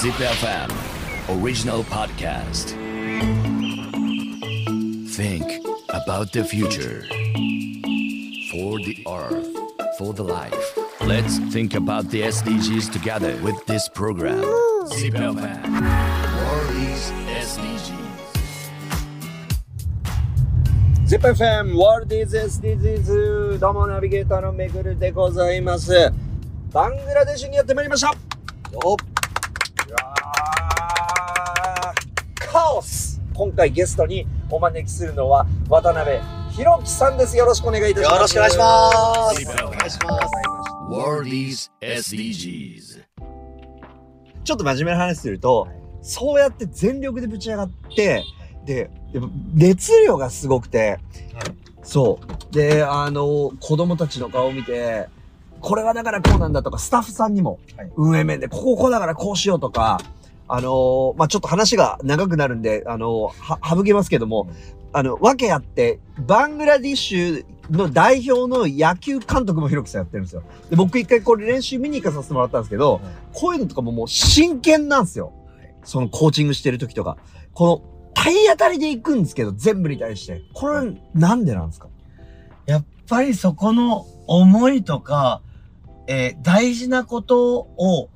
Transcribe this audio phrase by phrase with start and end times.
[0.00, 0.70] Zip FM
[1.28, 2.70] original podcast.
[5.10, 5.44] Think
[5.90, 7.02] about the future.
[8.50, 9.46] For the earth,
[9.98, 10.78] for the life.
[11.02, 14.40] Let's think about the SDGs together with this program.
[14.86, 15.68] Zip FM.
[15.68, 17.12] World is
[17.44, 18.08] SDGs.
[21.06, 26.10] Zip FM World is SDGs どうもナビゲーターのめぐるでございます
[26.72, 28.14] バングラデシュにやってまいりました
[32.52, 36.18] カオス今回ゲストにお招きするのは渡辺
[36.50, 38.96] 弘樹さんですよろしくお願いいたしますよろしくお願いします。
[39.64, 40.18] お願いしま
[41.52, 41.72] す。
[41.80, 43.04] SDGs
[44.42, 45.68] ちょっと真面目な話すると、
[46.02, 48.24] そうやって全力でぶち上がって、
[48.66, 48.90] で、
[49.54, 50.98] 熱量がすごくて、
[51.84, 52.18] そ
[52.50, 52.52] う。
[52.52, 55.08] で、あの、子供たちの顔を見て、
[55.60, 60.00] これはだからこうなんだとか、スタッフさんにもはい、運営面で、こここうだからこうしようとか、
[60.52, 64.48] あのまあ、ちょっと話が長くなるんで、あのは、省けますけども、
[64.92, 70.42] あの、わけあって、バングラディッシュの代表の野球監督もひろきさんやってるんですよ。
[70.68, 73.00] で、僕一回これ練習見に行かさせてもらったんですけど、
[73.32, 75.32] こういうのとかももう真剣なんですよ。
[75.84, 77.16] そのコーチングしてる時とか。
[77.54, 80.42] この体当たりで行くんですけど、全部に対して。
[80.52, 81.88] これなんでなんですか？
[82.66, 85.40] やっぱりそこの思いとか、
[86.08, 88.09] えー大事なことを、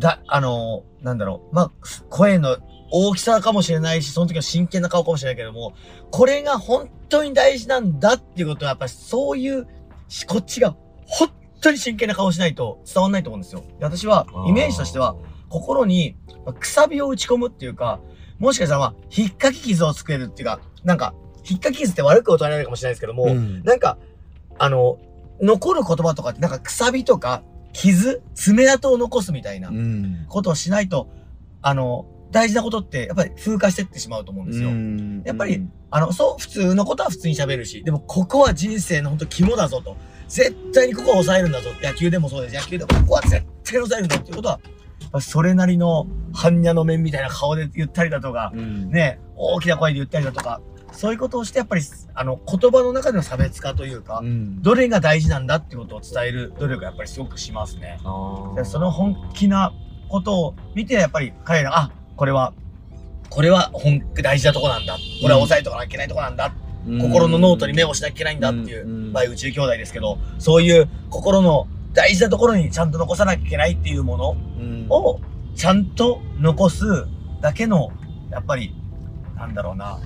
[0.00, 1.70] だ、あのーなんだろう、まあ、
[2.10, 2.58] 声の
[2.90, 5.74] 大きさかもしれないし、その時は真剣な顔かもしれないけども、
[6.10, 9.66] これが本当に大事なんだっていうことは、やっぱりそういう、
[10.08, 10.76] しこっちが
[11.06, 13.62] 本当に真剣な顔しないと伝わんないと思うんですよ。
[13.78, 15.16] で私は、イメージとしては、、
[15.48, 18.00] 心にまあくさびを打ち込むっていうか、
[18.38, 21.14] もしかしたらまあ、引っかき傷を作れるっていうか、なんか、
[21.48, 23.98] 引っかき傷って悪く捉えられるかもしれないですけども、うんなんか、
[24.58, 24.98] あの、
[25.40, 27.42] 残る言葉とかってなんかくさびとか
[27.72, 30.26] 傷、爪痕を残すみたいなうん。
[30.28, 31.08] ことをしないと、
[31.62, 34.68] あの、大事なことってやっぱり風化してってしまうと思うんですよ。
[34.68, 39.96] うんやっぱり、あの、そう、普通のことは普通に喋るし、でもここは人生の本当肝だぞと。
[40.28, 41.70] 絶対にここは抑えるんだぞ。
[41.82, 42.54] 野球でもそうです。
[42.54, 44.60] 野球でもここは絶対に抑えるんだっていうことは、
[45.20, 50.60] それなりの般若の面みたいな顔で言ったりだとか、うんね、大きな声で言ったりだとか、
[50.92, 51.82] そういうことをしてやっぱり、
[52.14, 57.98] あの、言葉の中での差別化というか、うんどれが大事なんだってことを伝える努力がやっぱりすごくしますね。
[58.64, 59.72] その本気な
[60.08, 62.52] ことを見て、やっぱり彼ら、あ、これは、
[63.30, 64.94] これは本気大事なとこなんだ。
[64.94, 66.52] これは抑えとかなきゃいけないとこなんだ。
[67.00, 75.20] 心のノートに目をしなきゃいけないんだっていう、うんまあ宇宙兄弟ですけど、そういう心の大事なところにちゃんと残さなきゃいけないっていうものうんを
[75.54, 76.84] ちゃんと残す
[77.40, 77.90] だけの、
[78.30, 78.74] やっぱり、
[79.36, 80.00] なんだろうな、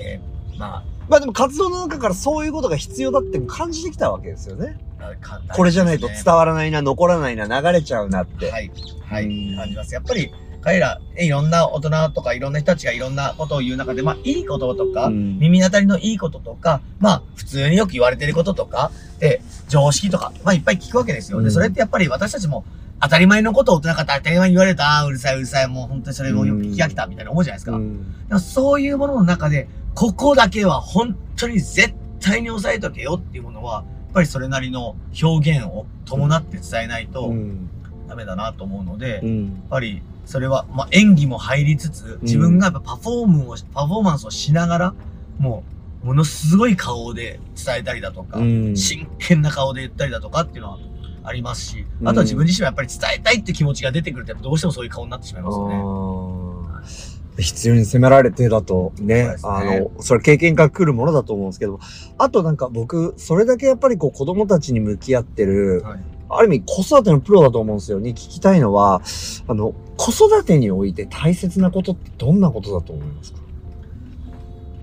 [0.00, 4.78] えー、ままあでも活動の中からそういうことが必要だって感じてきたわけですよね。
[5.00, 8.50] あ、かこれじゃないと伝わらないな、残らないな、流れちゃうなって。
[8.50, 8.70] はい、
[9.04, 9.94] はい、うん感じます。
[9.94, 21.40] やっぱり、彼ら、えいろんな大人とかいろんな人たちがいろんなことを言う中で、まあ、いいこととか、うん耳当たりのいいこととか、まあ、普通によく言われてることとか、で、常識とか、まあ、いっぱい聞くわけですよ。
[21.40, 22.64] で、うんそれってやっぱり私たちも、
[23.02, 27.72] 当たり前のことを大人から当たり前に言われると、ああ、うるさい、うるさい、もう本当にそれをよく聞き飽きた、みたいな思うじゃないですか。
[27.72, 37.70] うんでもそういうものの中で、ここだけは本当に絶対に抑えとけよっていうものは、やっぱりそれなりの表現を伴って伝えないとうん。
[38.08, 44.94] ダメだなと思うので、やっうんぱりそれは、まあ、演技も入りつつ、自分がやっぱパフォームを、パフォーマンスをしながら、
[45.38, 45.64] も
[46.02, 48.76] う、ものすごい顔で伝えたりだとか、うん。
[48.76, 50.78] 真剣な顔で言ったりだとかっていうのは
[51.24, 52.08] ありますし、うん。
[52.08, 57.19] あとは自分自身はやっぱり伝えたいって気持ちが出てくると、やっぱどうしてもそういう顔になってしまいますよね。
[57.38, 59.36] 必要に責められてだとね、ね。
[59.44, 61.80] あの、それ経験から来るものだと思うんですけど、
[62.18, 66.00] あとなんか僕、それだけやっぱりこう子供たちに向き合ってる、はい。
[66.32, 67.98] ある意味子育てのプロだと思うんですよ。
[67.98, 69.02] に聞きたいのは、
[69.48, 73.40] あの、子育てにおいて大切なことってどんなことだと思いますか？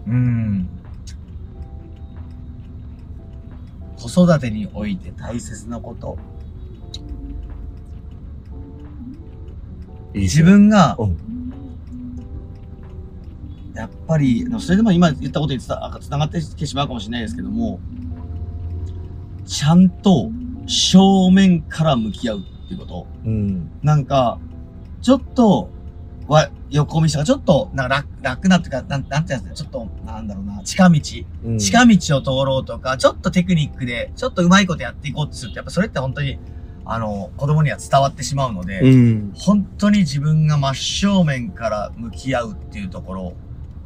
[0.07, 0.69] うん。
[3.97, 6.17] 子育てにおいて大切なこと。
[10.13, 11.17] 自分がうん、
[13.77, 17.79] やっぱり、それでも今言ったことにつなつながってきてしまうかもしれないですけども、
[19.45, 20.31] ちゃんと
[20.65, 23.07] 正面から向き合うっていうこと。
[23.23, 23.69] うん。
[23.83, 24.39] なんか、
[25.01, 25.69] ちょっと、
[26.27, 30.99] は、横道とか、ちょっと、なんか楽、楽なっていうか、なん、なんてやつだちょっと、なんだろうな、近道。
[31.45, 36.39] うん近道を通ろうとか、ちょっとテクニックで、ちょっとうまいことやっていこうとすると、やっぱそれって本当に、
[36.83, 39.31] あの、子供には伝わってしまうので、うん。
[39.35, 43.33] 本当に自分が真正面から向き合うっていうところ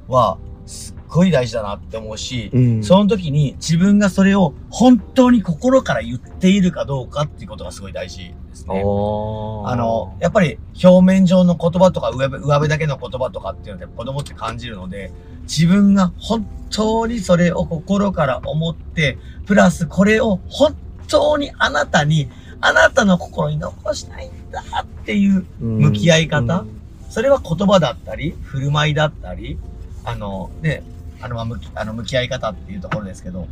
[0.08, 2.84] は、すっごい大事だなって思うし、うん。
[2.84, 8.82] その時に自分がそれを本当に心から言っているかどうかっていうことがすごい大事ですね。
[8.84, 15.12] おあの、やっぱり表面上の言葉とか上辺上辺だけの言葉とかっていうので子供って感じるので、
[15.44, 20.76] 自分が本当にそれを心から思って、プラスこれを本
[21.08, 22.30] 当にあなたに、
[22.62, 26.66] あなたの心に残したいんだっていう、向き合い方
[27.10, 29.60] それは言葉だったり、振る舞いだったり、
[30.04, 30.84] あの、ね、
[31.22, 33.48] あの、まあ向き、あの、向き合い方っていうところですけど、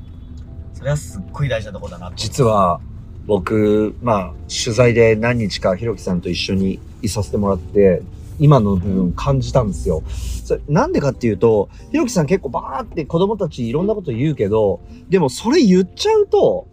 [0.73, 2.15] それはすっごい大事なところだなと。
[2.15, 2.79] 実は、
[3.25, 8.01] 僕、まあ、取材で何日かひろきさんと一緒にいさせてもらって、
[8.39, 10.01] 今の部分感じたんですよ。
[10.45, 14.79] それなんでかっていうと、ひろきさん結構バーって子供たちいろんなこと言うけど、
[15.09, 16.67] でもそれ言っちゃうと、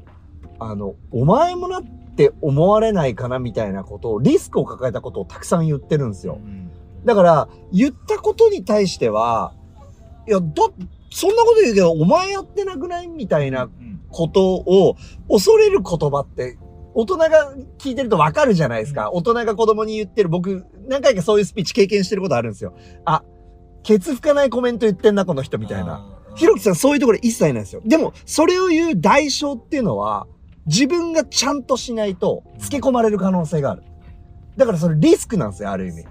[0.59, 1.83] あの、お前もなっ
[2.17, 6.39] て思われないかなみたいなことを、リスクを抱えたことをたくさん言ってるんですよ。
[6.43, 6.67] うん
[7.07, 9.55] だから、言ったことに対しては、
[10.27, 10.47] いや、だ、
[11.11, 13.09] そんなこと言うけど、お前やってなくない？
[13.09, 14.97] みたいなうんことを
[15.29, 16.59] 恐れる言葉って、
[16.95, 19.11] 大人が聞いてるとわかるじゃないですか。
[19.13, 20.29] 大人が子供に言ってる。
[20.29, 22.75] 僕、何回かそういうスピーチ経験してることあるんですよ。
[23.05, 23.23] あ、
[23.83, 26.13] ケツ拭かないコメント言ってんな、この人みたいな。。
[26.35, 27.83] ひろきさんそういうところ一切ないんですよ。
[27.85, 30.27] でも、それを言う代償っていうのは、
[30.67, 33.83] 自分がちゃんとしないと、つけ込まれる可能性がある。
[34.57, 36.05] だからそれリスクなんですよ、ある意味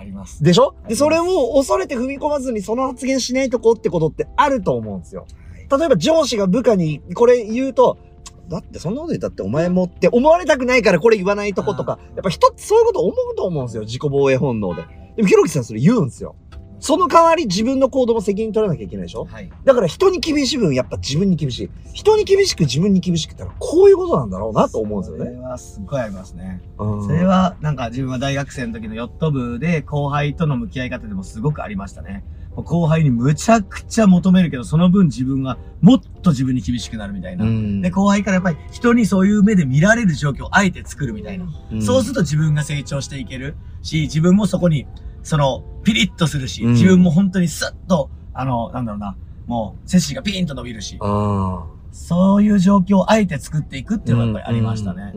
[0.00, 0.42] あります。
[0.42, 0.74] でしょ？
[0.88, 5.26] で、それを恐れて踏み込まずにその発言しないとこってことってあると思うんですよ。
[5.70, 7.98] 例えば上司が部下にこれ言うと、
[8.48, 13.82] だってそんなこと言ったってお前もって思われたくないからこれ言わないとことか、やっぱ人ってそういうこと思うと思うんですよ。
[13.82, 14.82] 自己防衛本能で。
[15.16, 16.34] でもひろきさんそれ言うんですよ。
[16.80, 19.26] その代わり自分の行動も責任取らなきゃいけないでしょ？
[19.26, 19.50] はい。
[19.64, 21.70] だから人に厳しい分やっぱ自分に厳しい。
[21.92, 25.40] 人に厳しく自分に厳しくってのはこういうことなんだろうなと思うんですよそれね。
[25.40, 26.62] はすっごいありますね。
[26.78, 32.24] うんそれはなんか自分は大学生の時のヨット部で後輩との向き合い方でもすごくありましたね。
[32.56, 37.44] 後輩にむちゃくちゃ求めるけど、その分自分がもっと自分に厳しくなるみたいな。
[37.44, 41.46] うんで、後輩からやっぱり人にそういう目で見られる状況をあえて作るみたいな。
[41.72, 44.86] うんそうすると自分が成長していけるし、自分もそこに、
[45.22, 46.72] その、ピリッとするし、うん。
[46.72, 55.12] 自分も本当にスッと、あの、なんだろうな、もう背筋がピーンと伸びるし、あそういう状況をあえて作っていくっていうのがやっぱりありましたね。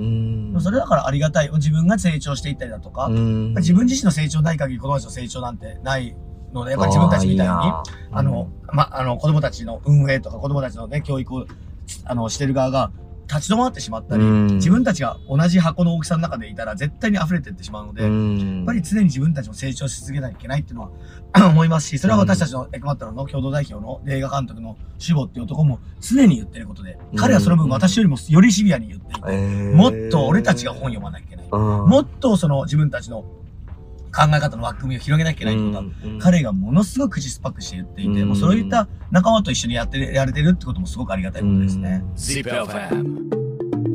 [0.60, 1.52] それだからありがたい。
[1.52, 3.54] 自分が成長していったりだとか、うん。
[3.56, 6.16] 自分自身の成長ない限り子供たちの成長なんてない
[6.52, 11.46] ので、やっぱり自分たちみたいに、ああの、ま、あの、子供たちの運営とか子供たちのね、教育を、
[12.06, 12.92] あの、してる側が
[13.28, 14.48] 立ち止まってしまったり、うん。
[14.56, 31.48] 自分たちが同じ箱の大きさの中でいたら絶対に溢れていってしまうので、やっぱり常に自分たちも成長し続けなきゃいけないっていうのは 思いますし、それは私たちのエクマットロの共同代表の映画監督の守護っていう男も常に言ってることで、彼はその分私よりもよりシビアに言っていて、もっと俺たちが本読まなきゃいけない。
[31.50, 33.26] ももっとその自分たちの
[34.14, 38.28] 考え方の枠組みを広げなきゃいけないってことは、彼がものすごく口酸っぱくして言っていて、うん。
[38.30, 42.04] もうそういった仲間と一緒にやってやれてるってこともすごくありがたいことですね。
[42.16, 43.44] Zip FM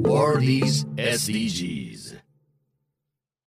[0.09, 2.08] World is SDGs